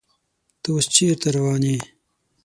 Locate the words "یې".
1.69-1.77